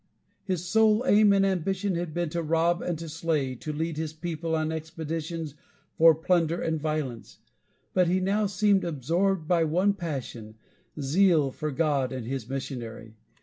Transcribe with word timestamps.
His 0.45 0.65
sole 0.65 1.05
aim 1.05 1.31
and 1.31 1.45
ambition 1.45 1.93
had 1.93 2.11
been 2.11 2.29
to 2.29 2.41
rob 2.41 2.81
and 2.81 2.97
to 2.97 3.07
slay, 3.07 3.53
to 3.57 3.71
lead 3.71 3.97
his 3.97 4.13
people 4.13 4.55
on 4.55 4.71
expeditions 4.71 5.53
for 5.95 6.15
plunder 6.15 6.59
and 6.59 6.81
violence, 6.81 7.37
but 7.93 8.07
he 8.07 8.19
now 8.19 8.47
seemed 8.47 8.83
absorbed 8.83 9.47
by 9.47 9.63
one 9.63 9.93
passion, 9.93 10.55
zeal 10.99 11.51
for 11.51 11.69
God 11.69 12.11
and 12.11 12.25
his 12.25 12.49
missionary. 12.49 13.13